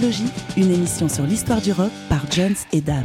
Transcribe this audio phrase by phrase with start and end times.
[0.00, 3.04] Discologie, une émission sur l'histoire du rock par Jones et Dame.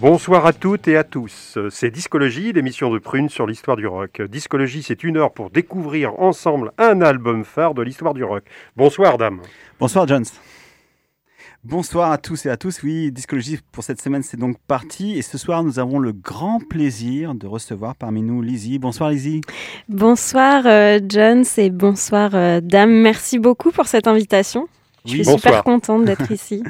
[0.00, 1.56] Bonsoir à toutes et à tous.
[1.70, 4.22] C'est Discologie, l'émission de Prune sur l'histoire du rock.
[4.22, 8.42] Discologie, c'est une heure pour découvrir ensemble un album phare de l'histoire du rock.
[8.76, 9.40] Bonsoir, Dame.
[9.78, 10.24] Bonsoir, Jones.
[11.62, 12.82] Bonsoir à tous et à tous.
[12.82, 15.18] Oui, Discologie pour cette semaine, c'est donc parti.
[15.18, 18.78] Et ce soir, nous avons le grand plaisir de recevoir parmi nous Lizzie.
[18.78, 19.42] Bonsoir, Lizzie.
[19.86, 23.02] Bonsoir, euh, Jones, et bonsoir, euh, Dame.
[23.02, 24.68] Merci beaucoup pour cette invitation.
[25.04, 26.62] Je suis super contente d'être ici.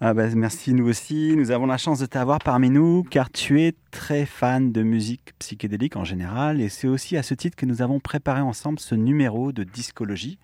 [0.00, 1.36] ah bah, merci, nous aussi.
[1.36, 5.34] Nous avons la chance de t'avoir parmi nous car tu es très fan de musique
[5.38, 6.60] psychédélique en général.
[6.60, 10.40] Et c'est aussi à ce titre que nous avons préparé ensemble ce numéro de Discologie.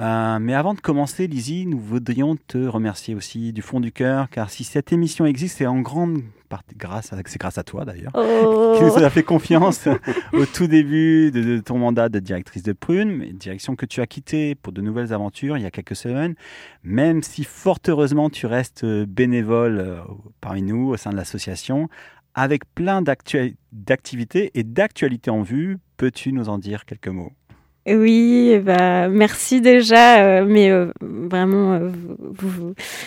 [0.00, 4.28] Euh, mais avant de commencer, Lizzie, nous voudrions te remercier aussi du fond du cœur,
[4.28, 7.84] car si cette émission existe, c'est en grande partie grâce à, c'est grâce à toi
[7.84, 8.74] d'ailleurs, oh.
[8.78, 9.88] qui nous a fait confiance
[10.32, 14.56] au tout début de, ton mandat de directrice de Prune, direction que tu as quittée
[14.56, 16.34] pour de nouvelles aventures il y a quelques semaines,
[16.82, 20.00] même si fort heureusement tu restes bénévole euh,
[20.40, 21.88] parmi nous au sein de l'association,
[22.34, 25.78] avec plein d'activités et d'actualités en vue.
[25.96, 27.30] Peux-tu nous en dire quelques mots?
[27.86, 31.90] Oui, bah merci déjà, euh, mais euh, vraiment, euh,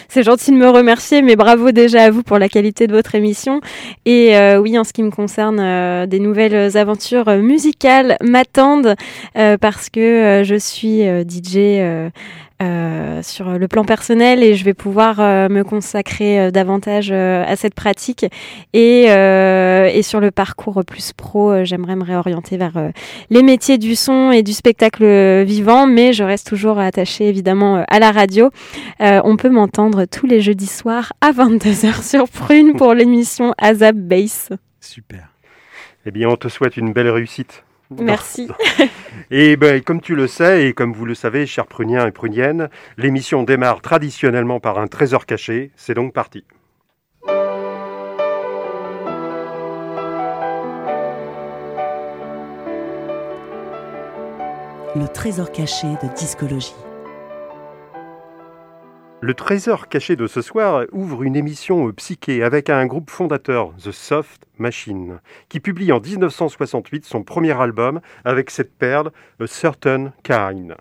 [0.08, 3.16] c'est gentil de me remercier, mais bravo déjà à vous pour la qualité de votre
[3.16, 3.59] émission.
[4.06, 8.95] Et oui, en ce qui me concerne, des nouvelles aventures musicales m'attendent
[9.34, 12.12] parce que je suis DJ
[12.59, 17.55] euh, sur le plan personnel et je vais pouvoir euh, me consacrer euh, davantage à
[17.55, 18.25] cette pratique.
[18.73, 22.91] Et, et sur le parcours plus pro j'aimerais me réorienter vers
[23.29, 28.00] les métiers du son et du spectacle vivant mais je reste toujours attachée évidemment à
[28.00, 28.50] la radio.
[29.00, 34.50] On peut m'entendre tous les jeudis soirs à 22h sur Prune pour l'émission Azap Bass.
[34.81, 35.29] Super.
[36.06, 38.50] Eh bien on te souhaite une belle réussite Merci.
[39.31, 42.70] Et ben, comme tu le sais, et comme vous le savez, chers pruniens et pruniennes,
[42.98, 45.72] l'émission démarre traditionnellement par un trésor caché.
[45.75, 46.44] C'est donc parti.
[54.96, 56.74] Le trésor caché de discologie.
[59.19, 63.91] Le trésor caché de ce soir ouvre une émission psyché avec un groupe fondateur, The
[63.91, 70.75] Soft Machine, qui publie en 1968 son premier album avec cette perle, A Certain Kind.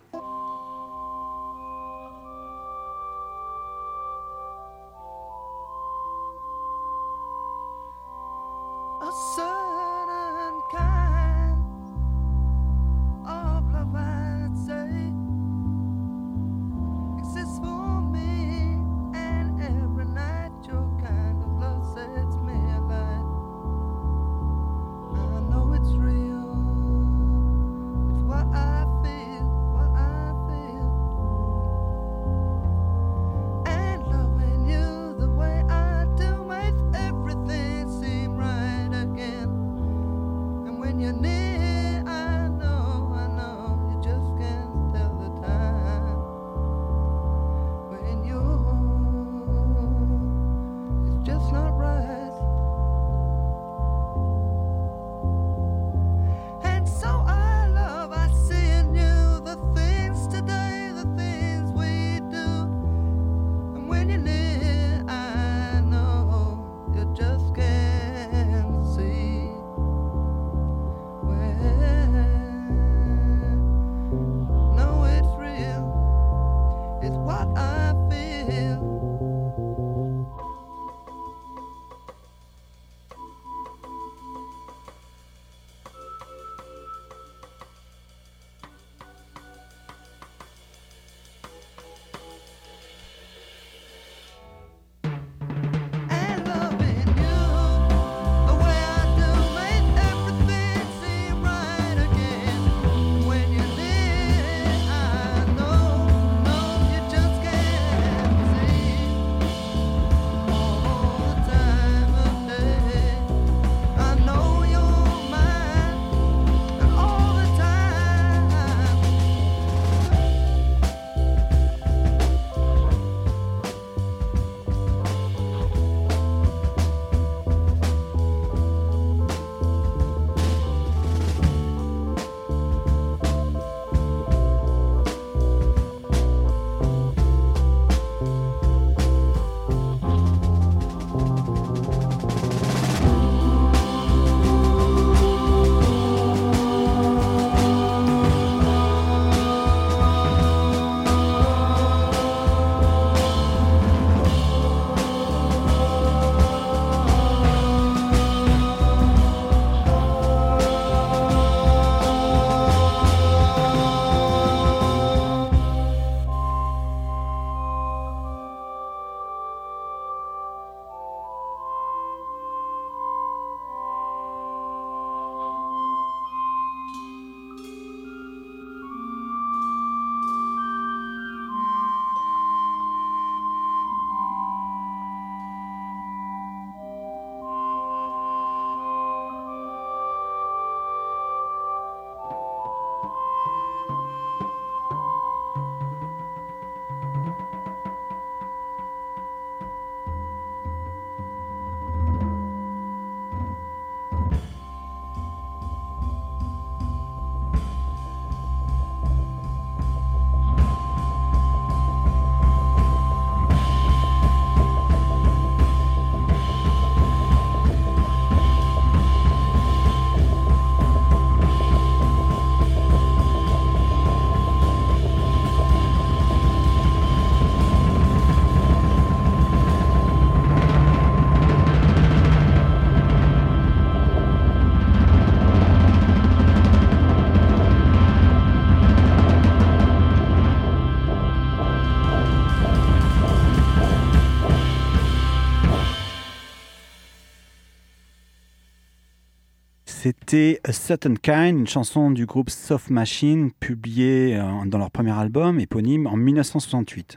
[250.29, 255.13] C'était A Certain Kind, une chanson du groupe Soft Machine, publiée euh, dans leur premier
[255.13, 257.17] album éponyme en 1968.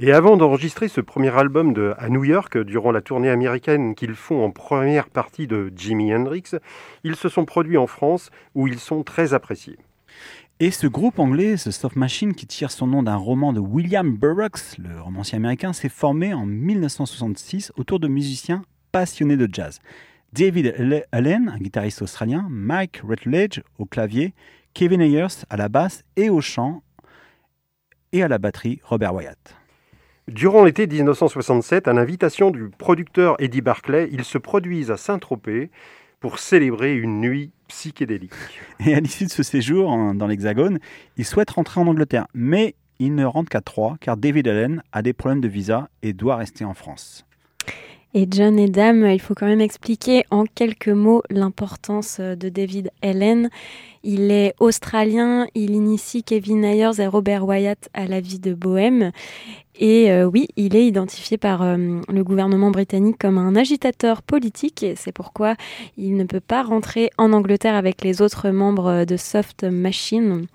[0.00, 4.14] Et avant d'enregistrer ce premier album de, à New York, durant la tournée américaine qu'ils
[4.14, 6.42] font en première partie de Jimi Hendrix,
[7.04, 9.78] ils se sont produits en France où ils sont très appréciés.
[10.60, 14.14] Et ce groupe anglais, ce Soft Machine, qui tire son nom d'un roman de William
[14.14, 18.62] Burroughs, le romancier américain, s'est formé en 1966 autour de musiciens
[18.92, 19.80] passionnés de jazz.
[20.32, 24.32] David Allen, un guitariste australien, Mike Rutledge au clavier,
[24.72, 26.82] Kevin Ayers à la basse et au chant,
[28.12, 29.56] et à la batterie Robert Wyatt.
[30.28, 35.70] Durant l'été 1967, à l'invitation du producteur Eddie Barclay, ils se produisent à Saint-Tropez
[36.18, 38.32] pour célébrer une nuit psychédélique.
[38.86, 40.78] Et à l'issue de ce séjour dans l'Hexagone,
[41.18, 45.02] ils souhaitent rentrer en Angleterre, mais ils ne rentrent qu'à trois car David Allen a
[45.02, 47.26] des problèmes de visa et doit rester en France.
[48.14, 52.90] Et John et Dame, il faut quand même expliquer en quelques mots l'importance de David
[53.00, 53.48] Allen.
[54.04, 59.12] Il est australien, il initie Kevin Ayers et Robert Wyatt à la vie de Bohème.
[59.78, 64.84] Et euh, oui, il est identifié par euh, le gouvernement britannique comme un agitateur politique
[64.96, 65.54] c'est pourquoi
[65.96, 70.46] il ne peut pas rentrer en Angleterre avec les autres membres de Soft Machine.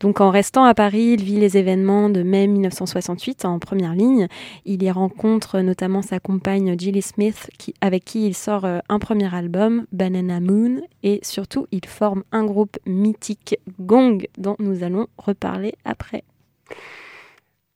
[0.00, 4.28] Donc en restant à Paris, il vit les événements de mai 1968 en première ligne.
[4.64, 7.50] Il y rencontre notamment sa compagne Gilly Smith
[7.80, 12.44] avec qui il sort euh, un premier album, Banana Moon, et surtout il forme un
[12.44, 16.24] groupe mythique, Gong, dont nous allons reparler après.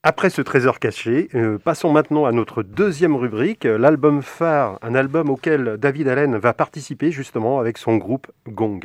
[0.01, 5.29] Après ce trésor caché, euh, passons maintenant à notre deuxième rubrique, l'album phare, un album
[5.29, 8.79] auquel David Allen va participer justement avec son groupe Gong.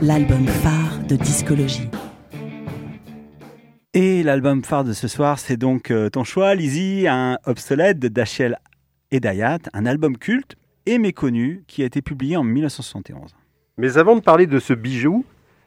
[0.00, 1.90] L'album phare de discologie.
[3.92, 8.08] Et l'album phare de ce soir, c'est donc euh, ton choix, Lizzie, un obsolète de
[8.08, 8.58] Dachel
[9.10, 10.56] et Dayat, un album culte
[10.86, 13.34] et méconnu qui a été publié en 1971.
[13.76, 15.24] Mais avant de parler de ce bijou,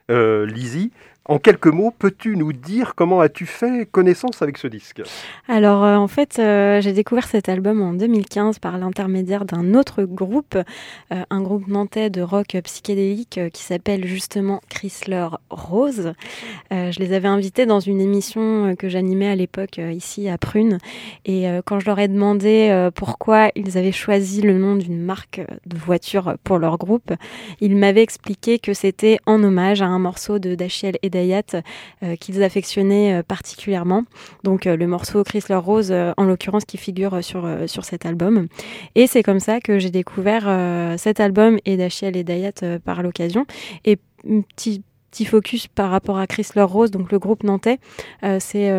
[0.10, 0.92] euh, Lizzie,
[1.28, 5.02] en quelques mots, peux-tu nous dire comment as-tu fait connaissance avec ce disque?
[5.48, 10.04] Alors euh, en fait, euh, j'ai découvert cet album en 2015 par l'intermédiaire d'un autre
[10.04, 16.14] groupe, euh, un groupe nantais de rock psychédélique qui s'appelle justement Chrysler Rose.
[16.72, 20.78] je les avais invités dans une émission que j'animais à l'époque ici à Prune.
[21.26, 25.78] Et quand je leur ai demandé pourquoi ils avaient choisi le nom d'une marque de
[25.78, 27.14] voiture pour leur groupe,
[27.60, 31.10] ils m'avaient expliqué que c'était en hommage à un morceau de Dachiel et
[32.04, 34.04] euh, qu'ils affectionnaient euh, particulièrement.
[34.44, 37.46] Donc euh, le morceau Chrysler Rose, en l'occurrence, qui figure sur,
[37.84, 38.48] cet album.
[38.96, 43.46] Et c'est comme ça que j'ai découvert cet album et Dachiel et Dayat par l'occasion.
[43.86, 43.98] Et
[44.56, 47.80] petit, petit focus par rapport à Chrysler Rose, donc le groupe nantais,
[48.40, 48.72] c'est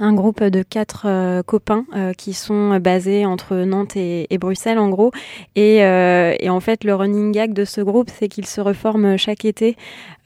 [0.00, 4.88] un groupe de quatre euh, copains euh, qui sont basés entre Nantes et, Bruxelles en
[4.88, 5.10] gros.
[5.56, 9.16] Et, euh, et, en fait, le running gag de ce groupe, c'est qu'ils se reforment
[9.16, 9.76] chaque été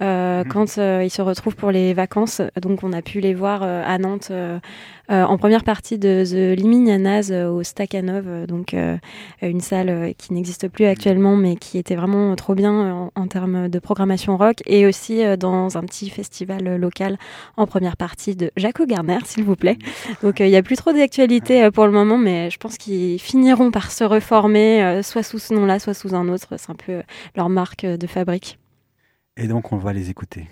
[0.00, 0.44] mhm.
[0.48, 2.42] quand ils se retrouvent pour les vacances.
[2.60, 4.32] Donc on a pu les voir à Nantes
[5.12, 8.74] en première partie de The Liminianas au Stakhanov, donc
[9.42, 13.78] une salle qui n'existe plus actuellement, mais qui était vraiment trop bien en, termes de
[13.78, 14.56] programmation rock.
[14.66, 17.18] Et aussi dans un petit festival local
[17.56, 19.78] en première partie de Jaco Garner, s'il vous plaît
[20.22, 22.78] donc il euh, n'y a plus trop d'actualité euh, pour le moment, mais je pense
[22.78, 26.54] qu'ils finiront par se reformer, euh, soit sous ce nom-là, soit sous un autre.
[26.56, 27.02] C'est un peu
[27.36, 28.58] leur marque de fabrique.
[29.36, 30.48] Et donc on va les écouter.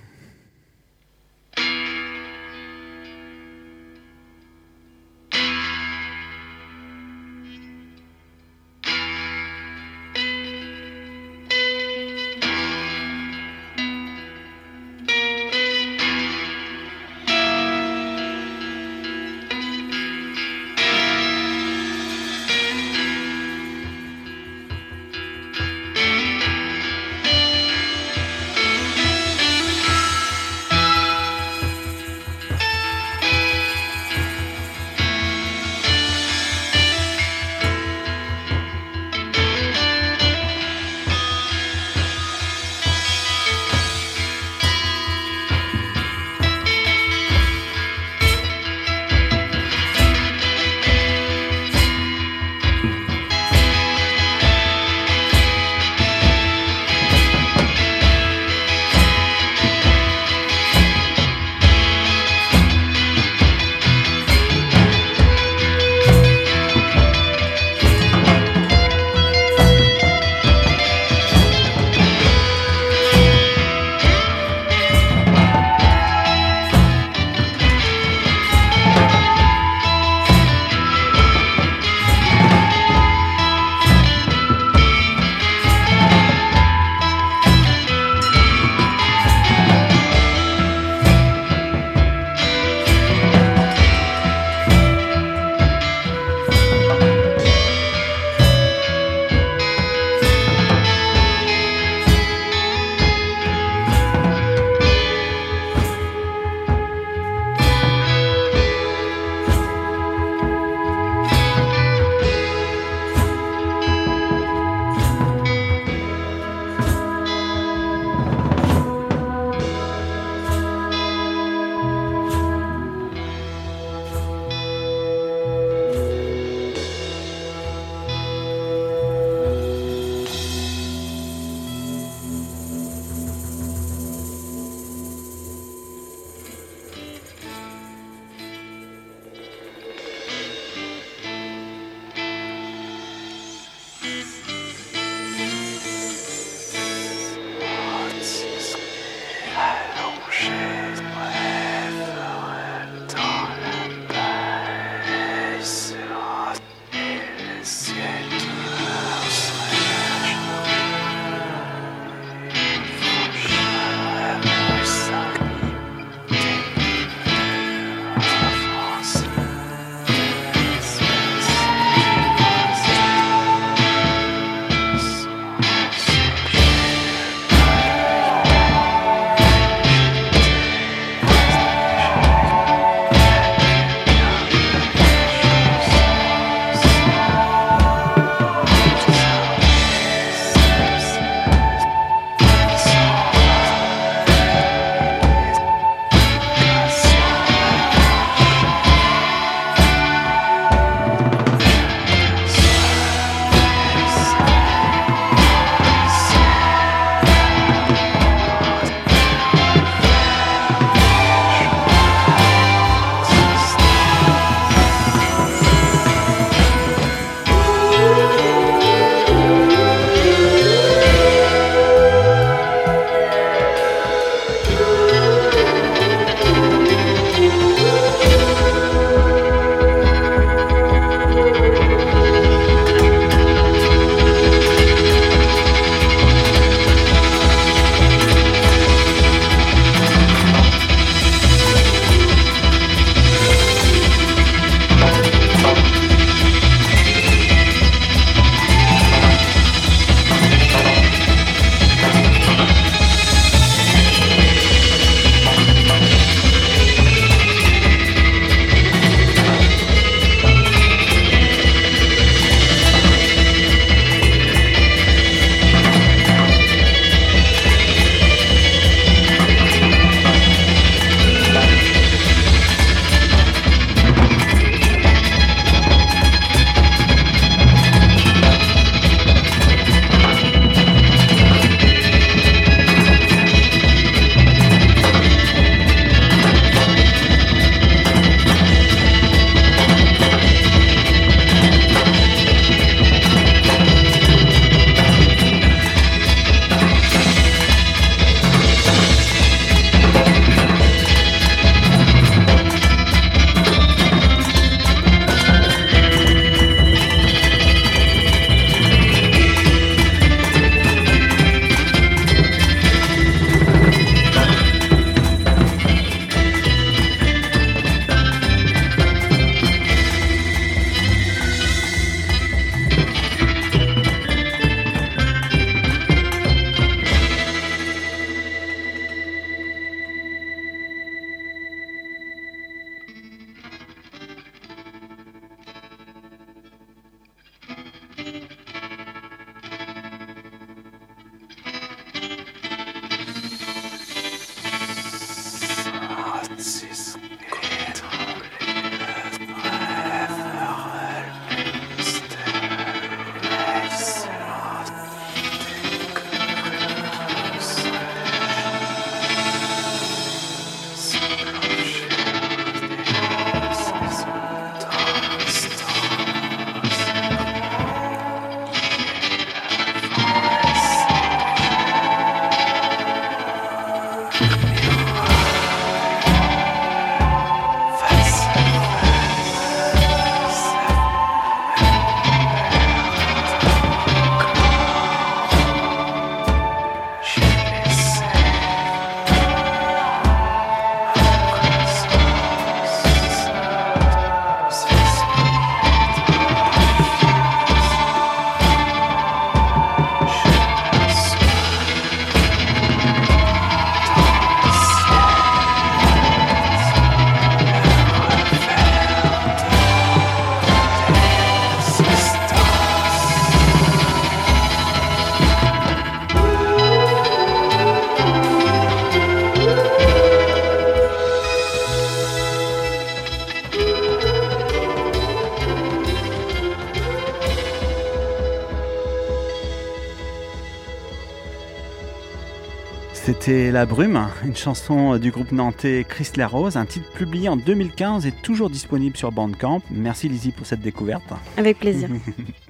[433.41, 438.27] C'était La Brume, une chanson du groupe nantais Chris Rose, un titre publié en 2015
[438.27, 439.81] et toujours disponible sur Bandcamp.
[439.91, 441.25] Merci Lizzie pour cette découverte.
[441.57, 442.11] Avec plaisir.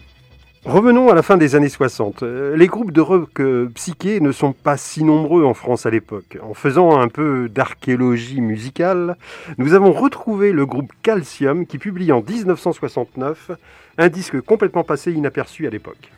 [0.64, 2.22] Revenons à la fin des années 60.
[2.22, 5.90] Euh, Les groupes de rock euh, psyché ne sont pas si nombreux en France à
[5.90, 6.38] l'époque.
[6.40, 9.16] En faisant un peu d'archéologie musicale,
[9.59, 13.50] nous avons retrouvé le groupe Calcium qui publie en 1969
[13.98, 16.12] un disque complètement passé inaperçu à l'époque.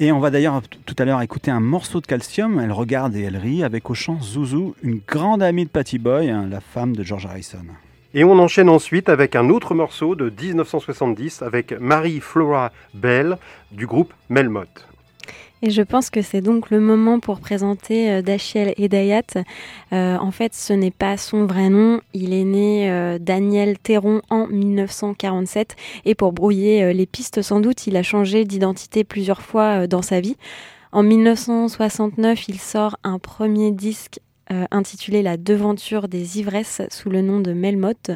[0.00, 2.60] Et on va d'ailleurs tout à l'heure écouter un morceau de Calcium.
[2.60, 6.30] Elle regarde et elle rit avec au chant Zouzou, une grande amie de Patty Boy,
[6.30, 7.64] hein, la femme de George Harrison.
[8.14, 13.38] Et on enchaîne ensuite avec un autre morceau de 1970 avec Marie Flora Bell
[13.72, 14.86] du groupe Melmoth.
[15.62, 19.22] Et je pense que c'est donc le moment pour présenter euh, Dachiel Hedayat.
[19.92, 22.00] Euh, en fait, ce n'est pas son vrai nom.
[22.14, 25.74] Il est né euh, Daniel Théron en 1947.
[26.04, 29.86] Et pour brouiller euh, les pistes, sans doute, il a changé d'identité plusieurs fois euh,
[29.86, 30.36] dans sa vie.
[30.92, 37.22] En 1969, il sort un premier disque euh, intitulé La devanture des ivresses sous le
[37.22, 38.10] nom de Melmoth.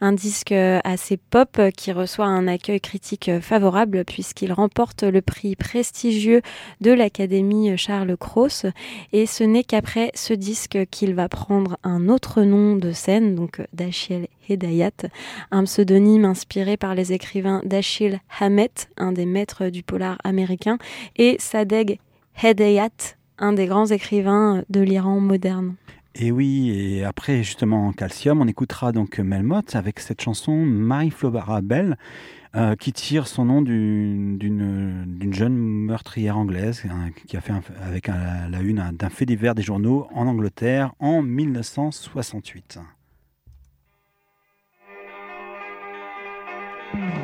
[0.00, 5.56] Un disque euh, assez pop qui reçoit un accueil critique favorable puisqu'il remporte le prix
[5.56, 6.42] prestigieux
[6.80, 8.66] de l'Académie Charles Cros.
[9.12, 13.62] Et ce n'est qu'après ce disque qu'il va prendre un autre nom de scène, donc
[13.72, 15.08] Dachiel Hedayat,
[15.50, 20.78] un pseudonyme inspiré par les écrivains Dashiell Hammett, un des maîtres du polar américain,
[21.16, 21.98] et Sadegh
[22.42, 25.74] Hedayat, un des grands écrivains de l'Iran moderne.
[26.16, 31.60] Et oui, et après justement Calcium, on écoutera donc Melmoth avec cette chanson Marie Flora
[31.60, 31.96] Bell,
[32.54, 37.52] euh, qui tire son nom du- d'une jeune meurtrière anglaise hein, qui a fait
[37.84, 42.78] avec la une un- d'un fait divers des journaux en Angleterre en 1968.
[46.92, 47.23] Sans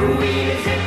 [0.00, 0.79] Où il s'étale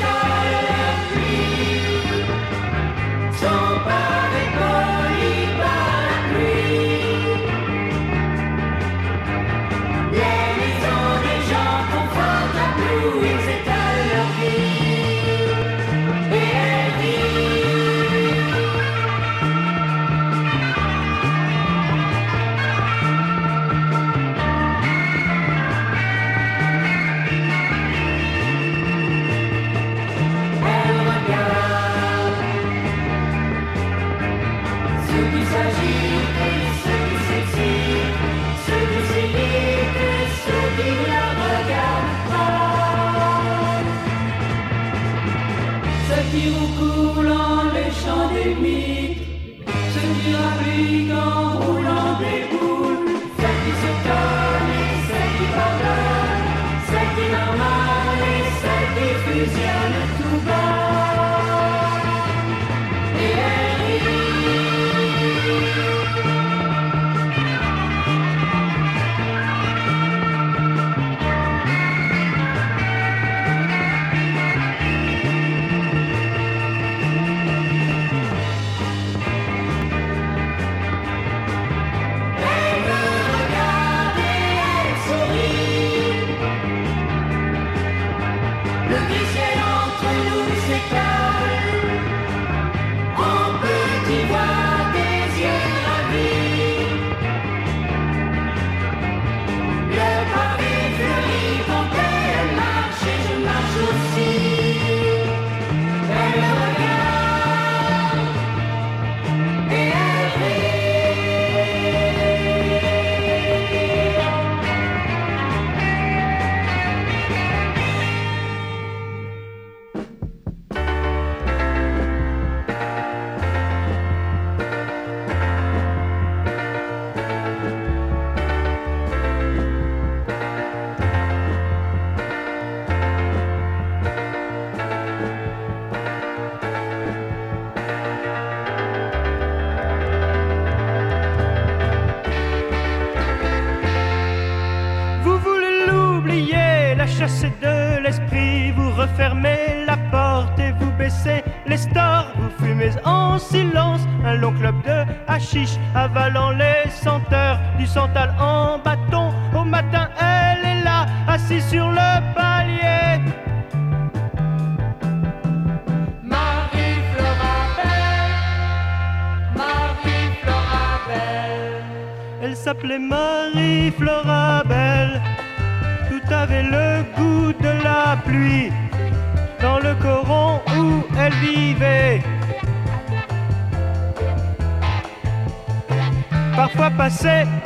[187.23, 187.62] say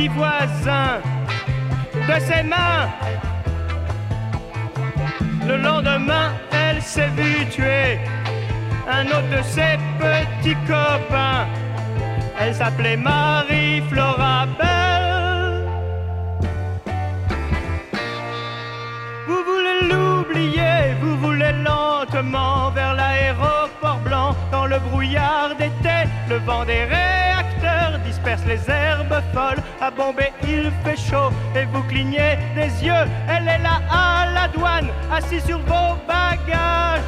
[0.00, 1.00] petit voisin
[1.94, 2.88] de ses mains.
[5.46, 7.98] Le lendemain, elle s'est vue tuer
[8.90, 11.46] un autre de ses petits copains.
[12.40, 15.66] Elle s'appelait Marie Florabelle.
[19.26, 24.34] Vous voulez l'oublier, vous voulez lentement vers l'aéroport blanc.
[24.50, 29.62] Dans le brouillard d'été, le vent des réacteurs disperse les herbes folles.
[30.44, 33.06] Il fait chaud et vous clignez des yeux.
[33.28, 37.00] Elle est là à la douane, assise sur vos bagages.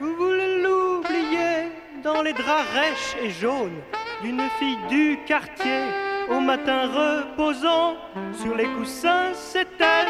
[0.00, 1.70] Vous voulez l'oublier
[2.02, 3.80] dans les draps rêches et jaunes
[4.22, 5.84] d'une fille du quartier
[6.28, 7.94] au matin reposant
[8.42, 10.08] sur les coussins, c'est elle.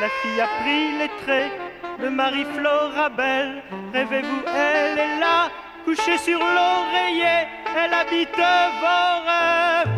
[0.00, 1.67] La fille a pris les traits
[2.00, 3.62] de Marie Florabelle.
[3.92, 5.50] Rêvez-vous, elle est là,
[5.84, 7.48] couchée sur l'oreiller.
[7.76, 8.36] Elle habite
[8.82, 9.94] vos rêves.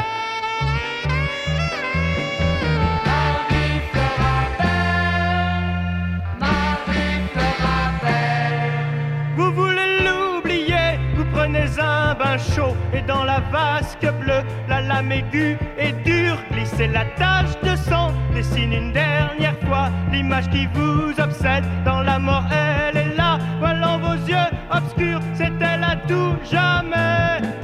[9.37, 15.13] Vous voulez l'oublier, vous prenez un bain chaud et dans la vasque bleue, la lame
[15.13, 16.39] aiguë et dure,
[16.81, 21.65] glissez la tache de sang, dessine une dernière fois l'image qui vous obsède.
[21.85, 24.37] Dans la mort, elle est là, voilant vos yeux
[24.71, 27.60] obscurs, c'est elle à tout jamais.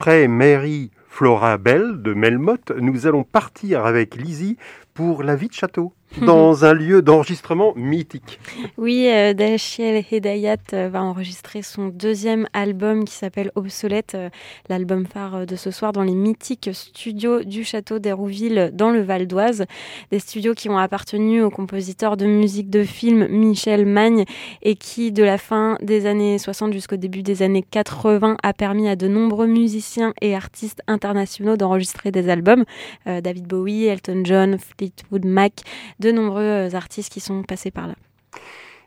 [0.00, 4.56] Après Mary Flora Bell de Melmoth, nous allons partir avec Lizzie
[4.94, 8.40] pour La vie de château, dans un lieu d'enregistrement mythique.
[8.76, 14.28] Oui, euh, Dachiel Hedayat euh, va enregistrer son deuxième album qui s'appelle Obsolète, euh,
[14.68, 19.02] l'album phare euh, de ce soir dans les mythiques studios du château d'Hérouville dans le
[19.02, 19.66] Val d'Oise.
[20.10, 24.24] Des studios qui ont appartenu au compositeur de musique de film Michel Magne
[24.62, 28.88] et qui, de la fin des années 60 jusqu'au début des années 80, a permis
[28.88, 32.64] à de nombreux musiciens et artistes internationaux d'enregistrer des albums.
[33.06, 35.62] David Bowie, Elton John, Fleetwood Mac,
[36.00, 37.94] de nombreux euh, artistes qui sont passés par là.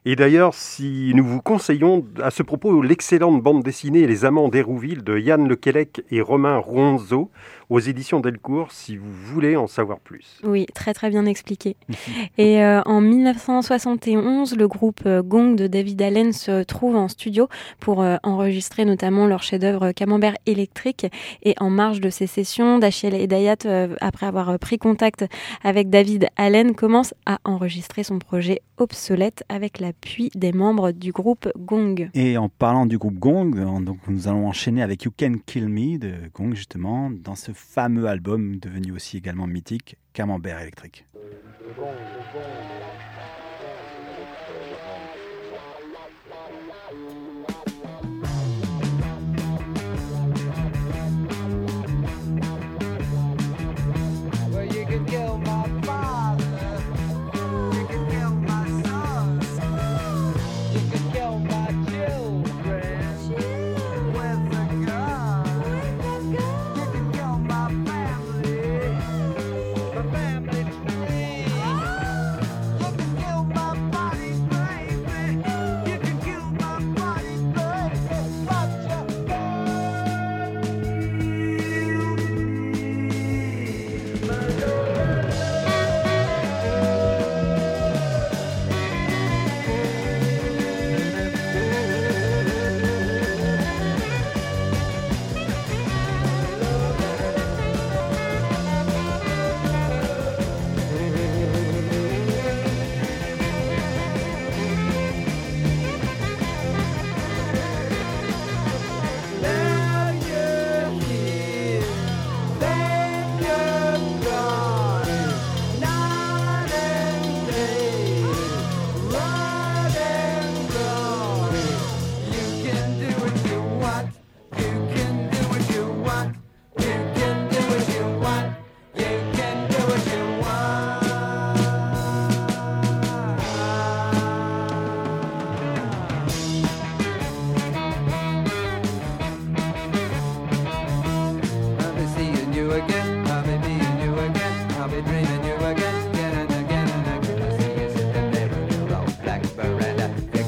[0.05, 5.01] Et d'ailleurs, si nous vous conseillons à ce propos l'excellente bande dessinée Les Amants d'Hérouville
[5.01, 7.31] de Yann Lequelec et Romain Ronzo
[7.69, 10.39] aux éditions Delcourt, si vous voulez en savoir plus.
[10.43, 11.75] Oui, très très bien expliqué.
[12.37, 17.47] Et euh, en 1971, le groupe euh, Gong de David Allen se trouve en studio
[17.79, 21.07] pour euh, enregistrer notamment leur chef-d'œuvre Camembert électrique.
[21.43, 25.25] Et en marge de ces sessions, Dachiel Hedayat, euh, après avoir pris contact
[25.63, 31.49] avec David Allen, commence à enregistrer son projet obsolète avec l'appui des membres du groupe
[31.57, 32.09] Gong.
[32.13, 35.97] Et en parlant du groupe Gong, donc nous allons enchaîner avec You Can Kill Me
[35.97, 41.05] de Gong justement, dans ce fameux album devenu aussi également mythique, Camembert électrique.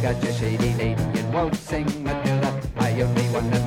[0.05, 2.61] got your shady lady and won't sing Matilda.
[2.77, 3.64] I only one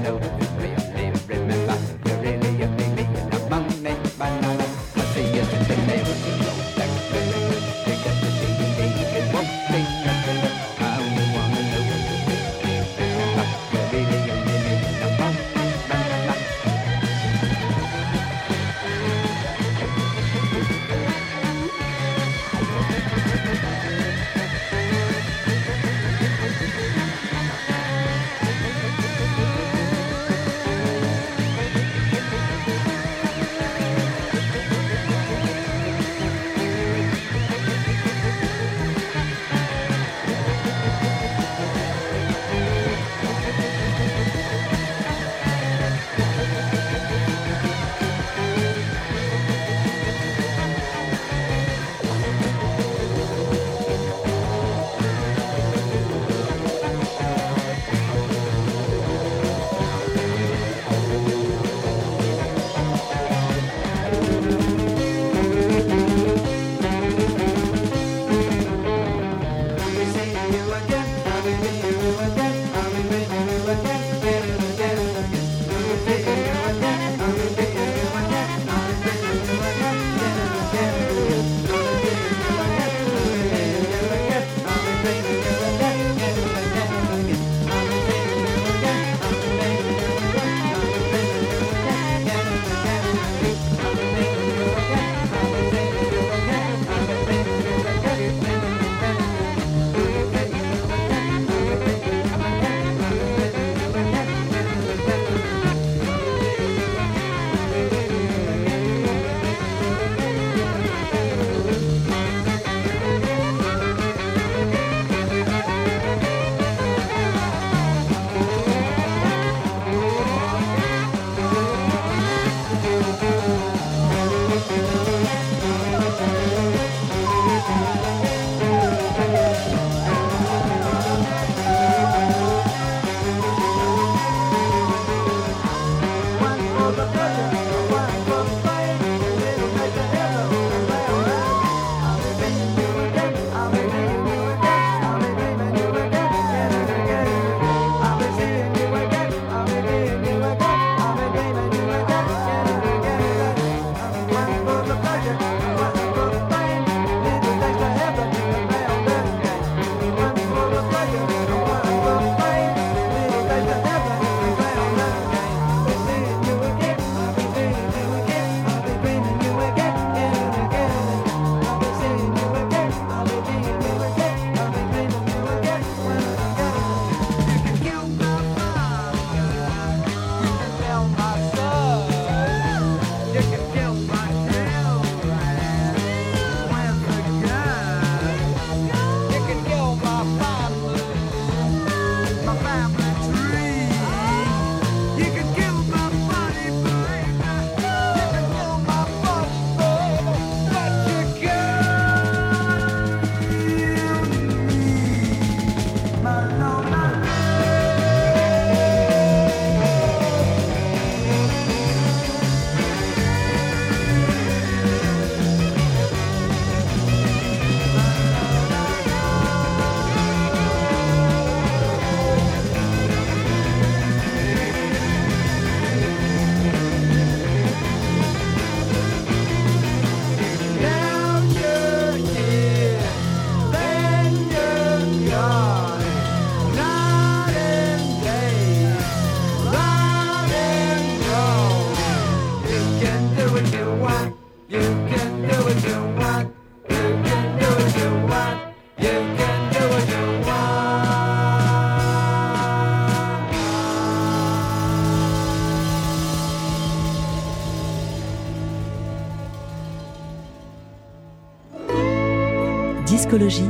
[263.28, 263.67] Discologie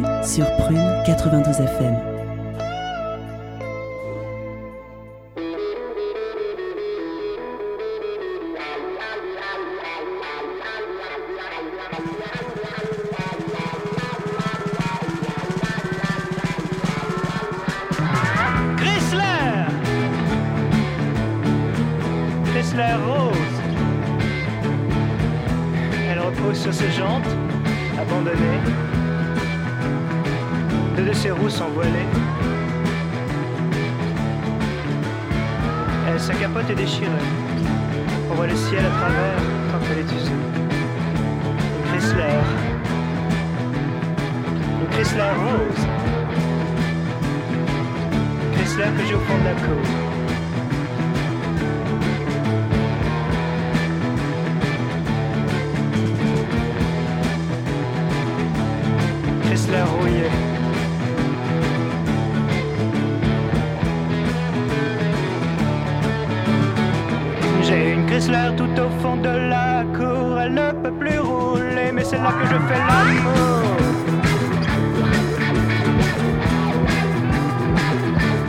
[68.09, 72.33] Chrysler tout au fond de la cour, elle ne peut plus rouler, mais c'est là
[72.41, 73.63] que je fais l'amour.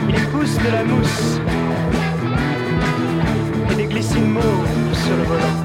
[0.08, 1.40] Il pousse de la mousse
[3.70, 5.58] et des mauves sur le volant.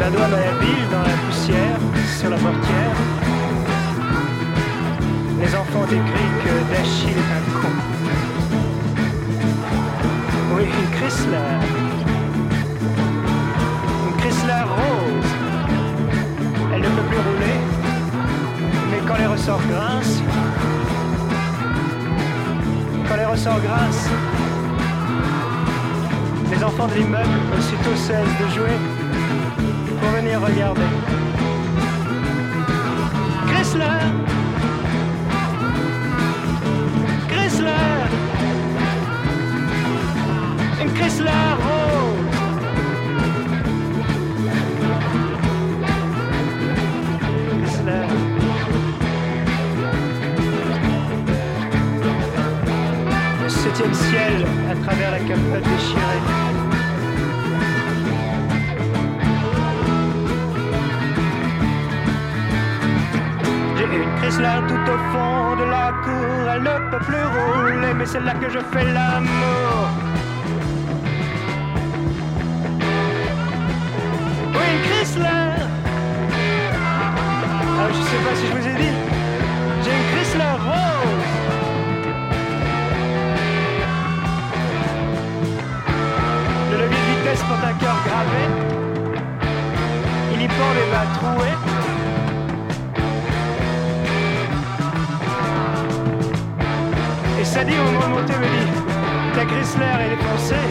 [0.00, 1.78] La douane à la ville dans la poussière,
[2.18, 2.96] sur la portière.
[5.40, 7.83] Les enfants décrient que Dachille est un con.
[10.56, 11.52] Oui, une Chrysler.
[14.06, 15.30] Une Chrysler rose.
[16.72, 17.58] Elle ne peut plus rouler,
[18.90, 20.22] mais quand les ressorts grincent,
[23.08, 24.10] quand les ressorts grincent,
[26.52, 28.76] les enfants de l'immeuble aussitôt cessent de jouer
[30.00, 30.82] pour venir regarder.
[33.48, 34.33] Chrysler Chrysler
[40.94, 41.30] Chrysler
[41.64, 42.24] rose
[47.62, 48.06] Chrysler
[53.42, 56.22] Le septième ciel à travers la capote déchirée
[63.76, 68.06] J'ai une Chrysler tout au fond de la cour, elle ne peut plus rouler, mais
[68.06, 70.03] c'est là que je fais l'amour.
[78.46, 78.94] Je vous ai dit,
[79.82, 81.32] j'ai une Chrysler rose.
[86.70, 88.44] Le levier de vitesse porte un cœur gravé,
[90.34, 91.58] il y pend les bas troués.
[97.40, 98.70] Et Sadie, au moment monter, me dit
[99.34, 100.68] Ta Chrysler est défoncée.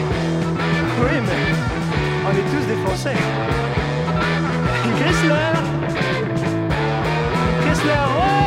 [1.00, 1.44] Oui, mais
[2.26, 3.20] on est tous défoncés.
[4.84, 5.54] Une Chrysler
[7.84, 8.43] Une Chrysler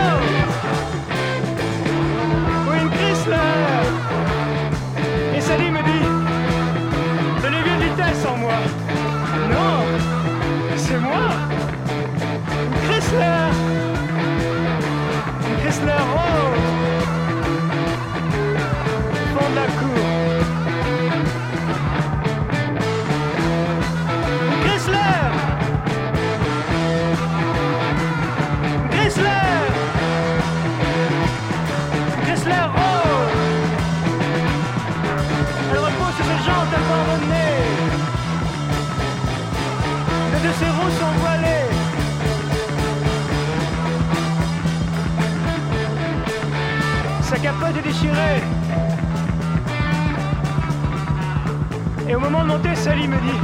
[47.47, 48.41] Sa capote est déchirée.
[52.09, 53.39] Et au moment de monter, Sally me dit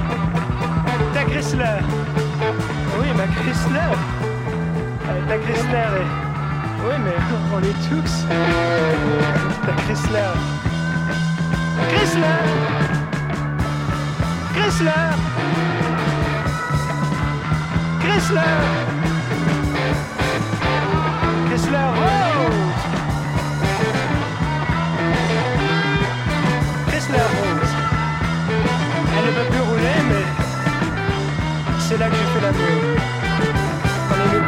[1.13, 1.79] Ta Chrysler
[2.99, 3.95] Oui, ma Chrysler
[5.07, 6.85] Euh, Ta Chrysler est.
[6.85, 7.15] Oui, mais
[7.55, 8.25] on est tous.
[9.65, 10.33] Ta Chrysler
[11.93, 12.41] Chrysler
[14.53, 14.91] Chrysler
[18.01, 18.92] Chrysler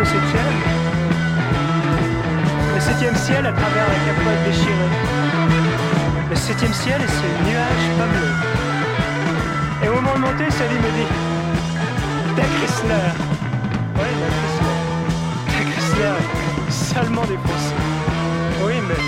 [0.05, 0.55] septième.
[2.75, 4.91] Le septième ciel à travers la capote déchirée.
[6.29, 9.85] Le septième ciel et ses nuages pas.
[9.85, 11.09] Et au moment de monter, Sally me dit
[12.35, 13.07] Ta Chrysler
[13.95, 14.77] Oui, ma Chrysler.
[15.47, 16.17] Ta Chrysler
[16.69, 17.25] salement.
[18.63, 19.01] Oui, mais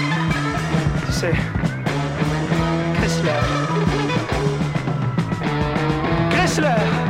[1.05, 1.33] tu sais.
[2.95, 3.41] Chrysler
[6.31, 7.06] Chrysler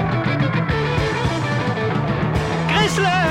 [2.98, 3.30] Chrysler.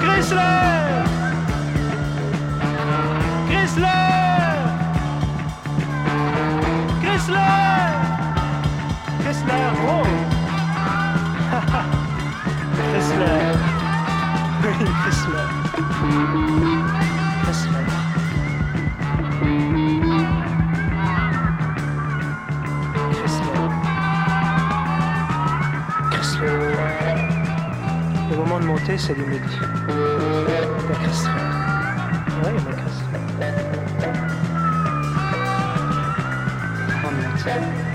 [0.00, 1.04] Chrysler.
[3.48, 3.98] Chrysler.
[7.02, 7.67] Chrysler
[28.88, 29.58] côté, c'est du Mehdi.
[29.92, 29.98] La
[37.50, 37.87] a la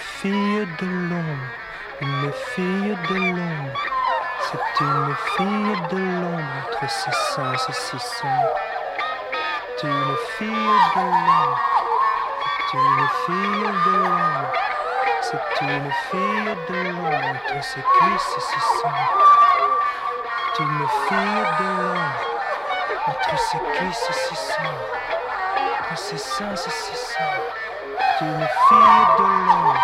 [0.00, 1.48] fille de l'ombre,
[2.00, 3.80] une fille de l'ombre.
[4.40, 8.48] C'est une fille de l'ombre entre ses seins et ses seins.
[9.76, 11.60] C'est une fille de l'ombre.
[12.70, 14.52] C'est une fille de l'ombre.
[15.20, 19.06] C'est une fille de l'ombre entre ses cuisses et ses seins.
[20.56, 22.20] C'est une fille de l'ombre
[23.06, 24.80] entre ses cuisses et ses seins.
[25.96, 27.69] Ses seins et ses seins.
[28.20, 29.80] C'est une fille de l'ombre.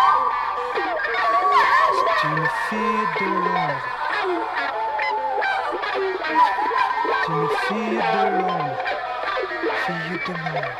[2.21, 3.81] C'est une fille de l'ombre.
[7.25, 8.77] C'est une fille de l'ombre.
[9.85, 10.71] Fille de l'ombre.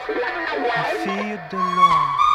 [0.68, 2.27] Une fille de l'ombre.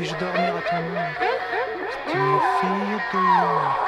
[0.00, 0.96] Puis-je dormir à ton ombre
[2.06, 3.86] C'est une fille de l'ombre,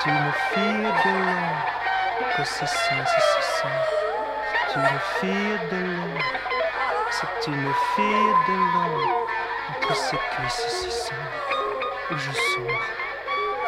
[0.00, 3.68] c'est une fille de l'ombre, que c'est ça, c'est c'est ça.
[4.68, 6.24] C'est une fille de l'ombre,
[7.10, 9.28] c'est une fille de l'ombre,
[9.70, 11.14] entre ses cuisses ses seins,
[12.10, 12.86] où je sombre,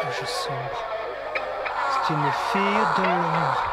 [0.03, 0.83] où je sombre.
[1.91, 3.72] C'est une fille de l'ombre,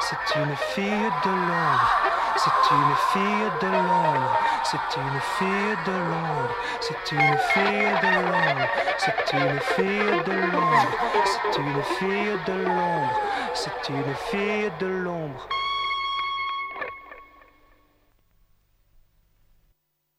[0.00, 2.10] c'est une fille de l'ombre.
[2.36, 8.68] C'est une fille de l'ombre, c'est une fille de l'ombre, c'est une fille de l'ombre,
[8.96, 10.88] c'est une fille de l'ombre,
[11.24, 13.20] c'est une fille de l'ombre,
[13.52, 15.59] c'est une fille de l'ombre.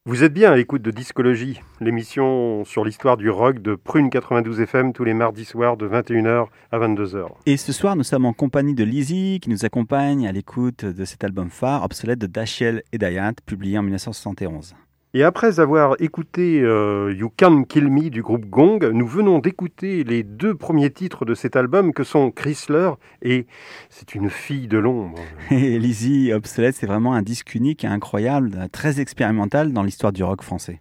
[0.04, 4.60] Vous êtes bien à l'écoute de Discologie, l'émission sur l'histoire du rock de Prune 92
[4.62, 7.28] FM tous les mardis soirs de 21h à 22h.
[7.46, 11.04] Et ce soir, nous sommes en compagnie de Lizzie qui nous accompagne à l'écoute de
[11.04, 14.74] cet album phare, obsolète de Dashiell et Dayat, publié en 1971.
[15.14, 20.04] Et après avoir écouté euh, You Can Kill Me du groupe Gong, nous venons d'écouter
[20.04, 23.46] les deux premiers titres de cet album que sont Chrysler et
[23.90, 25.18] C'est une fille de l'ombre.
[25.50, 30.24] Et Lizzie Obsolète, c'est vraiment un disque unique et incroyable, très expérimental dans l'histoire du
[30.24, 30.80] rock français.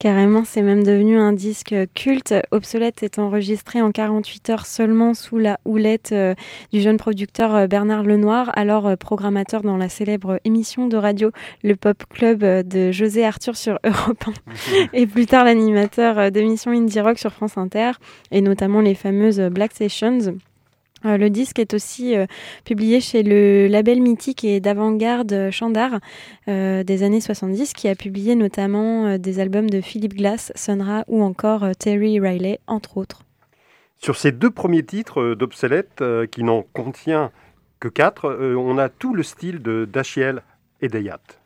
[0.00, 2.34] Carrément, c'est même devenu un disque culte.
[2.52, 6.34] Obsolète est enregistré en 48 heures seulement sous la houlette euh,
[6.72, 11.32] du jeune producteur euh, Bernard Lenoir, alors euh, programmateur dans la célèbre émission de radio
[11.62, 17.00] Le Pop Club de José Arthur sur Europe 1, et plus tard l'animateur d'émissions indie
[17.00, 17.90] rock sur France Inter,
[18.30, 20.38] et notamment les fameuses Black Sessions.
[21.04, 22.26] Euh, le disque est aussi euh,
[22.64, 25.98] publié chez le label mythique et d'avant-garde euh, Chandar
[26.48, 31.22] euh, des années 70, qui a publié notamment des albums de Philip Glass, Sonra ou
[31.22, 33.22] encore Terry Riley, entre autres.
[33.98, 37.30] Sur ces deux premiers titres d'Obsolète, qui n'en contient
[37.80, 40.42] que quatre, on a tout le style de Dashiell
[40.80, 41.39] et Dayat.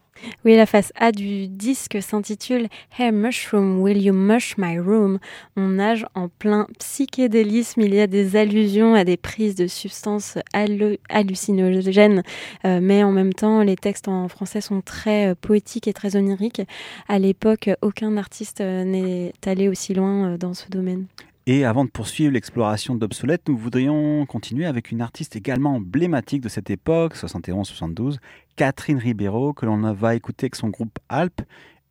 [0.44, 5.18] Oui, la face A du disque s'intitule Hey Mushroom, Will You Mush My Room?
[5.56, 7.80] On nage en plein psychédélisme.
[7.80, 12.22] Il y a des allusions à des prises de substances hallu- hallucinogènes,
[12.64, 16.16] euh, mais en même temps, les textes en français sont très euh, poétiques et très
[16.16, 16.62] oniriques.
[17.08, 21.06] À l'époque, aucun artiste euh, n'est allé aussi loin dans ce domaine.
[21.46, 26.48] Et avant de poursuivre l'exploration d'Obsolète, nous voudrions continuer avec une artiste également emblématique de
[26.48, 28.16] cette époque, 71-72,
[28.56, 31.42] Catherine Ribeiro que l'on va écouter avec son groupe Alpes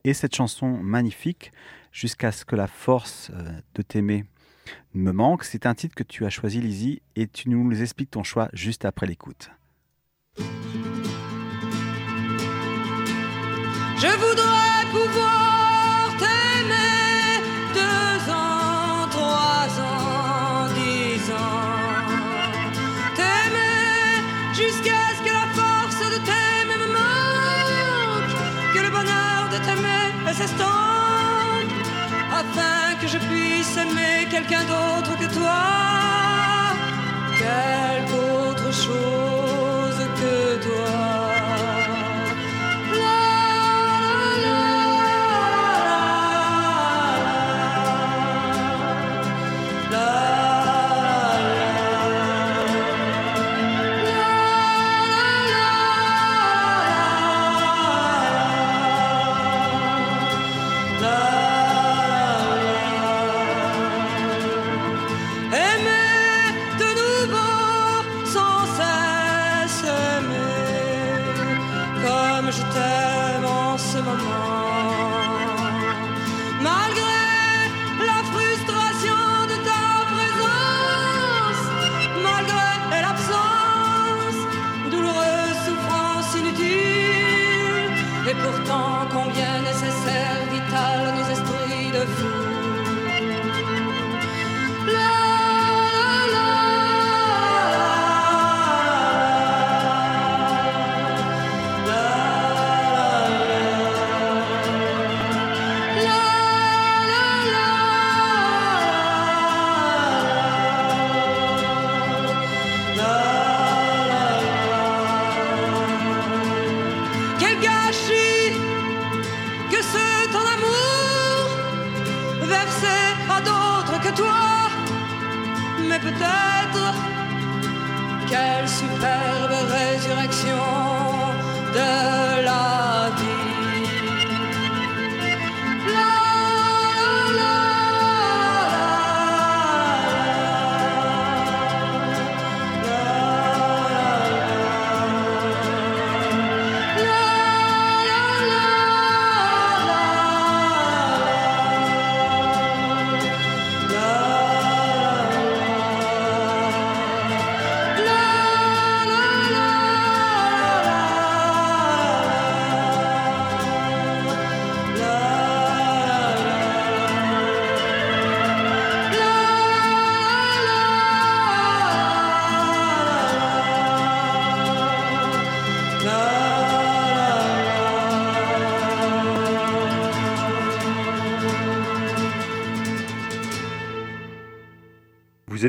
[0.04, 1.52] et cette chanson magnifique
[1.92, 4.26] jusqu'à ce que la force euh, de t'aimer
[4.94, 5.44] me manque.
[5.44, 8.86] C'est un titre que tu as choisi Lizzie et tu nous expliques ton choix juste
[8.86, 9.52] après l'écoute.
[13.98, 17.03] Je voudrais pouvoir t'aimer
[32.32, 35.64] afin que je puisse aimer quelqu'un d'autre que toi,
[37.38, 39.33] quelque autre chose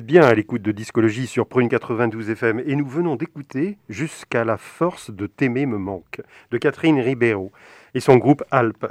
[0.05, 4.59] bien à l'écoute de Discologie sur Prune 92 FM et nous venons d'écouter Jusqu'à la
[4.59, 7.53] force de t'aimer me manque de Catherine Ribeiro
[7.95, 8.87] et son groupe Alpes.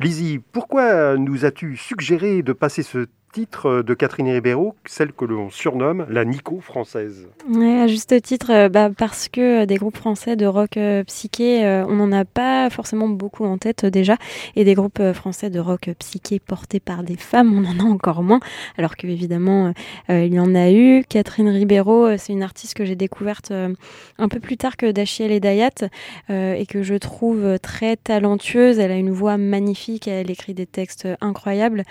[0.00, 5.50] Lizzie, pourquoi nous as-tu suggéré de passer ce titre de Catherine Ribeiro, celle que l'on
[5.50, 9.96] surnomme la Nico française Ouais, à juste titre, euh, bah, parce que euh, des groupes
[9.96, 14.16] français de rock euh, psyché, on n'en a pas forcément beaucoup en tête déjà,
[14.54, 18.22] et des groupes français de rock psyché portés par des femmes, on en a encore
[18.22, 18.40] moins,
[18.78, 19.72] alors que évidemment
[20.08, 21.04] il y en a eu.
[21.08, 23.52] Catherine Ribeiro, c'est une artiste que j'ai découverte
[24.18, 25.88] un peu plus tard que Dachiel et Dayat,
[26.28, 28.78] et que je trouve très talentueuse.
[28.78, 31.82] Elle a une voix magnifique, elle écrit des textes incroyables.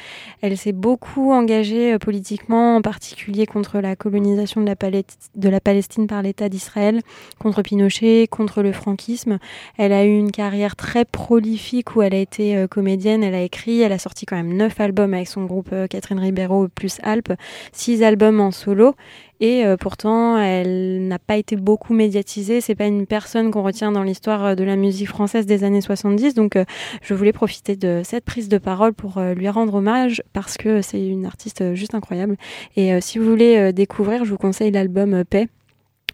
[0.41, 5.05] Elle s'est beaucoup engagée euh, politiquement, en particulier contre la colonisation de la, Palais-
[5.35, 7.01] de la Palestine par l'État d'Israël,
[7.39, 9.39] contre Pinochet, contre le franquisme.
[9.77, 13.41] Elle a eu une carrière très prolifique où elle a été euh, comédienne, elle a
[13.41, 16.99] écrit, elle a sorti quand même neuf albums avec son groupe euh, Catherine Ribeiro plus
[17.03, 17.33] Alpes,
[17.71, 18.95] six albums en solo.
[19.39, 22.61] Et euh, pourtant, elle n'a pas été beaucoup médiatisée.
[22.61, 25.81] C'est pas une personne qu'on retient dans l'histoire euh, de la musique française des années
[25.81, 26.33] 70.
[26.33, 26.65] Donc, euh,
[27.01, 31.05] je voulais profiter de cette prise de parole pour lui rendre hommage parce que c'est
[31.05, 32.37] une artiste juste incroyable.
[32.75, 35.47] Et si vous voulez découvrir, je vous conseille l'album Paix.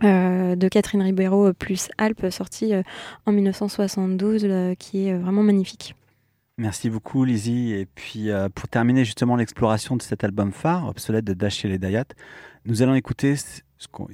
[0.02, 2.84] de Catherine Ribeiro plus Alpes sorti euh,
[3.26, 5.96] en 1972 euh, qui est vraiment magnifique.
[6.58, 7.74] Merci beaucoup, Lizzie.
[7.74, 12.06] Et puis, pour terminer justement l'exploration de cet album phare, Obsolète de Dachiel et Dayat,
[12.66, 13.60] nous allons écouter ce,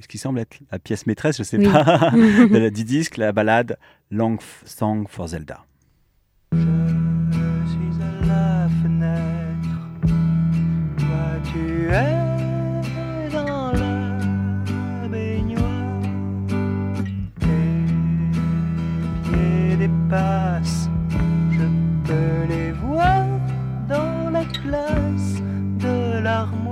[0.08, 3.32] qui semble être la pièce maîtresse, je ne sais pas, de la, du disque, la
[3.32, 3.78] balade
[4.10, 5.66] Long Song for Zelda.
[6.52, 9.68] Je suis à la fenêtre,
[10.96, 16.00] toi tu es dans la baignoire,
[17.38, 17.84] tes
[19.24, 20.88] pieds dépassent,
[21.50, 21.66] je
[22.06, 23.26] peux les voir
[23.90, 25.42] dans la classe
[25.80, 26.67] de l'armoire.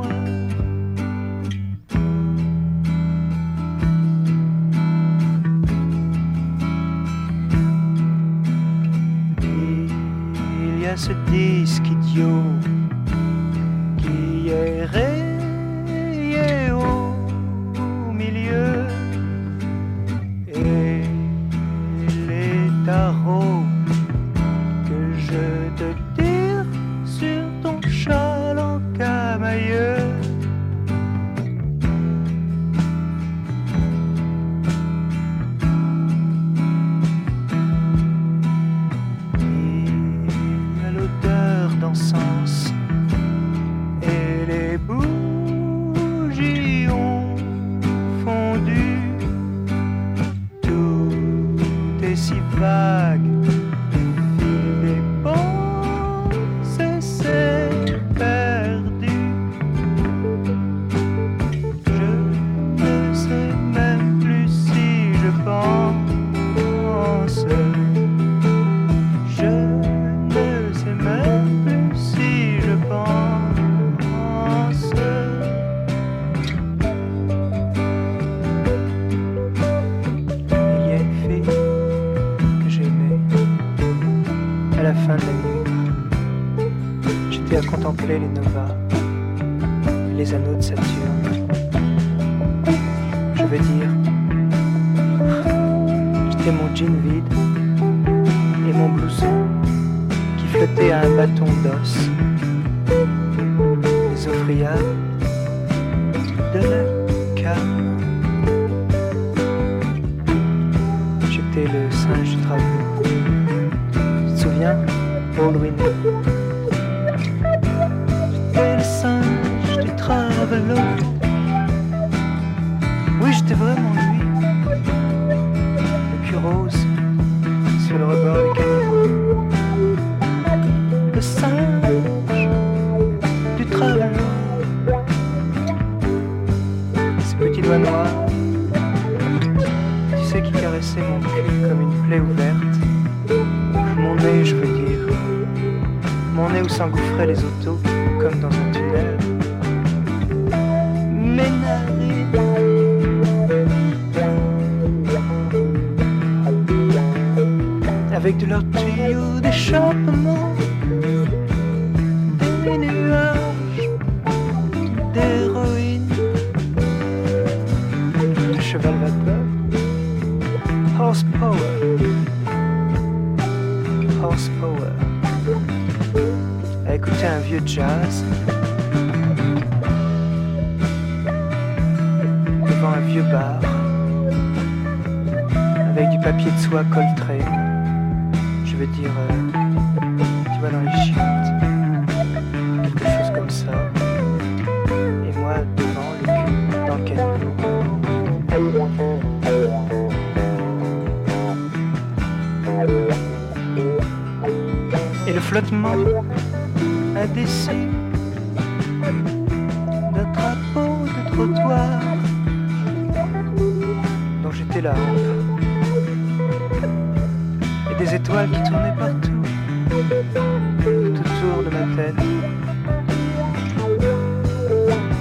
[221.95, 222.15] tête,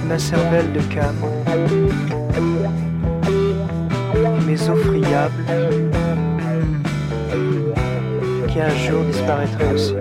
[0.08, 1.14] la cervelle de Cam,
[4.46, 5.44] mes eaux friables,
[8.48, 9.94] qui un jour disparaîtraient aussi.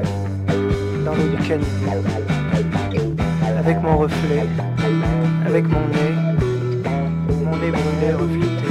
[1.03, 1.37] Dans l'eau du
[3.57, 4.45] avec mon reflet,
[5.45, 6.13] avec mon nez,
[7.43, 8.69] mon nez brûlé reflété.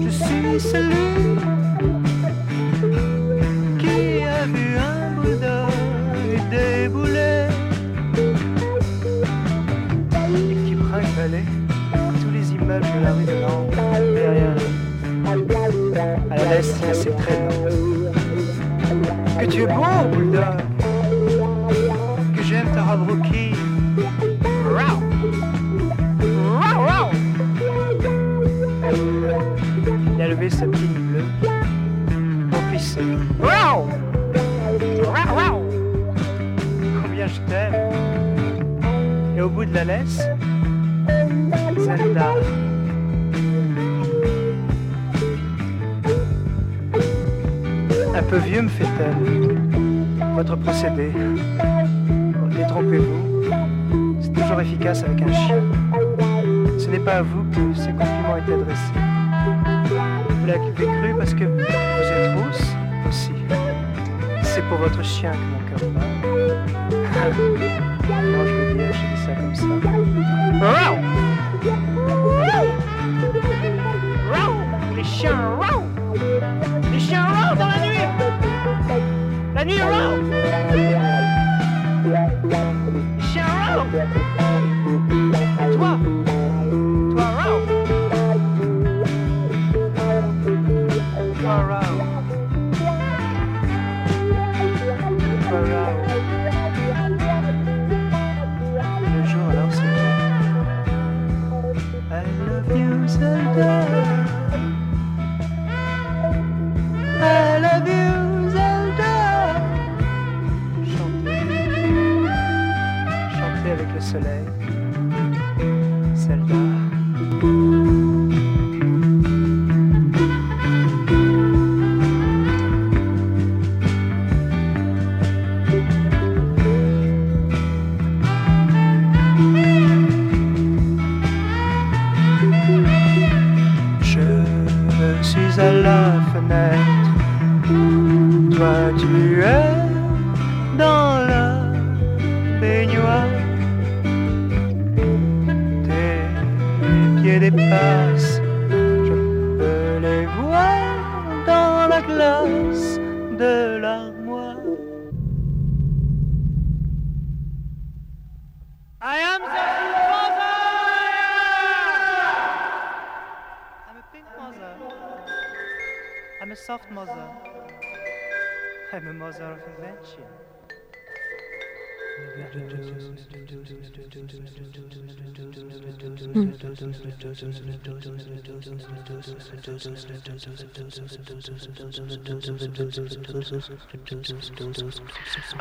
[0.00, 1.03] Je suis celui
[16.44, 17.48] reconnaissent ses traînes.
[19.38, 19.82] Que tu es beau,
[20.12, 20.56] Bouddha.
[22.36, 23.54] Que j'aime ta robe rookie.
[30.16, 31.24] Il a levé sa petite bleue
[32.50, 33.00] pour pisser.
[37.02, 37.74] Combien je t'aime.
[39.36, 40.20] Et au bout de la laisse,
[52.50, 53.44] Détrompez-vous,
[54.20, 55.62] c'est toujours efficace avec un chien.
[56.78, 58.92] Ce n'est pas à vous que ces compliments étaient adressés.
[60.28, 62.74] Vous l'avez cru parce que vous êtes rousse
[63.08, 63.32] aussi.
[64.42, 65.93] C'est pour votre chien que mon cœur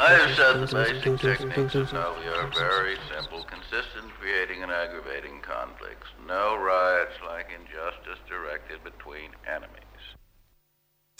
[0.10, 5.40] have said the basic techniques of Novi are very simple, consistent, in creating and aggravating
[5.42, 6.08] conflicts.
[6.28, 9.83] No riots like injustice directed between enemies.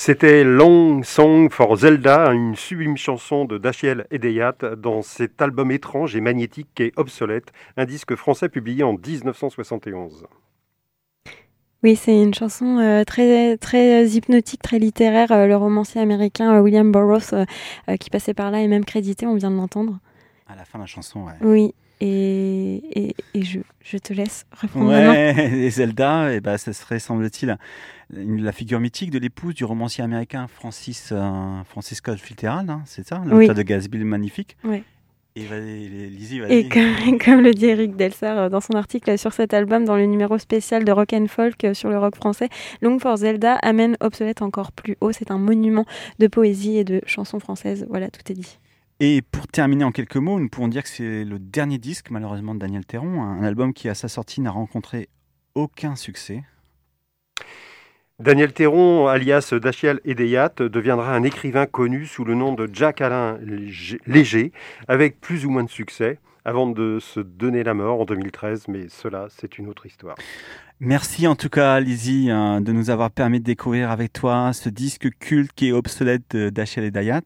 [0.06, 6.14] C'était Long Song for Zelda, une sublime chanson de Dachiel Edeyat dans cet album étrange
[6.18, 10.26] et magnétique et obsolète, un disque français publié en 1971.
[11.84, 15.32] Oui, c'est une chanson euh, très très hypnotique, très littéraire.
[15.32, 17.46] Euh, le romancier américain euh, William Burroughs, euh,
[17.88, 19.26] euh, qui passait par là, est même crédité.
[19.26, 20.00] On vient de l'entendre.
[20.50, 21.34] À la fin de la chanson, ouais.
[21.40, 21.74] Oui.
[22.06, 24.90] Et, et, et je, je te laisse reprendre.
[24.90, 27.58] Ouais, et Zelda, et ben, ce serait, semble-t-il,
[28.12, 33.08] la figure mythique de l'épouse du romancier américain Francis, euh, Francis Scott Fitzgerald, hein, c'est
[33.08, 33.48] ça, l'auteur Oui.
[33.56, 34.58] de Gatsby le Magnifique.
[34.66, 34.84] Ouais.
[35.38, 35.56] Et va-
[37.26, 40.38] comme le dit Eric Delsar euh, dans son article sur cet album, dans le numéro
[40.38, 42.50] spécial de Rock and Folk euh, sur le rock français,
[42.82, 45.12] Long for Zelda amène obsolète encore plus haut.
[45.14, 45.86] C'est un monument
[46.20, 47.86] de poésie et de chansons françaises.
[47.90, 48.60] Voilà, tout est dit.
[49.00, 52.54] Et pour terminer en quelques mots, nous pouvons dire que c'est le dernier disque, malheureusement,
[52.54, 55.10] de Daniel Théron, un album qui, à sa sortie, n'a rencontré
[55.56, 56.44] aucun succès.
[58.20, 63.40] Daniel Théron, alias Dachiel Edeyat, deviendra un écrivain connu sous le nom de Jack Alain
[64.06, 64.52] Léger-
[64.88, 68.88] avec plus ou moins de succès, avant de se donner la mort en 2013, mais
[68.88, 70.16] cela, c'est une autre histoire.
[70.80, 74.70] Merci en tout cas, Lizzie, hein, de nous avoir permis de découvrir avec toi ce
[74.70, 77.22] disque culte qui est obsolète d'Achel et Dayat.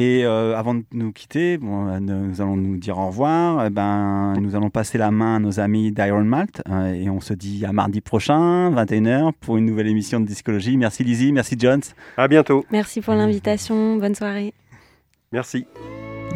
[0.00, 3.66] Et euh, avant de nous quitter, bon, euh, nous allons nous dire au revoir.
[3.66, 7.18] Eh ben, nous allons passer la main à nos amis d'Iron Malt euh, et on
[7.18, 10.76] se dit à mardi prochain, 21h, pour une nouvelle émission de Discologie.
[10.76, 11.82] Merci Lizzie, merci Jones.
[12.16, 12.64] À bientôt.
[12.70, 13.96] Merci pour l'invitation.
[13.96, 14.54] Bonne soirée.
[15.32, 15.66] Merci.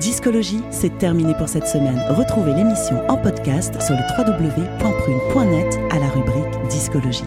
[0.01, 2.03] Discologie, c'est terminé pour cette semaine.
[2.09, 7.23] Retrouvez l'émission en podcast sur le www.prune.net à la rubrique Discologie.